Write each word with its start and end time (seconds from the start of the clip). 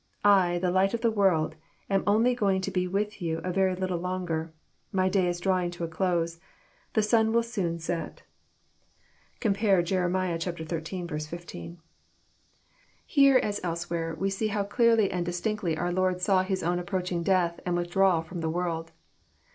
•* 0.01 0.03
I, 0.27 0.57
the 0.57 0.71
Light 0.71 0.95
of 0.95 1.01
the 1.01 1.11
world, 1.11 1.53
am 1.87 2.01
only 2.07 2.33
going 2.33 2.59
to 2.61 2.71
be 2.71 2.87
with 2.87 3.21
you 3.21 3.37
a 3.43 3.53
very 3.53 3.75
little 3.75 3.99
longer. 3.99 4.51
My 4.91 5.09
day 5.09 5.27
is 5.27 5.39
drawing 5.39 5.69
to 5.77 5.83
a 5.83 5.87
close. 5.87 6.39
The 6.93 7.03
sun 7.03 7.31
will 7.31 7.43
soon 7.43 7.77
set." 7.77 8.23
(Compare 9.39 9.83
Jer. 9.83 10.09
xiii. 10.11 11.05
15.) 11.05 11.77
Here, 13.05 13.37
as 13.37 13.61
elsewhere, 13.63 14.15
we 14.15 14.31
see 14.31 14.47
how 14.47 14.63
clearly 14.63 15.11
and 15.11 15.23
distinctly 15.23 15.77
oar 15.77 15.85
JOHN, 15.91 15.91
CHAP. 15.93 15.93
xn. 15.93 15.93
363 15.93 15.95
Lord 16.01 16.21
saw 16.21 16.41
His 16.47 16.63
own 16.63 16.79
approaching 16.79 17.21
death 17.21 17.59
and 17.63 17.77
withdrawal 17.77 18.23
Aroin 18.23 18.41
the 18.41 18.49
world. 18.49 18.91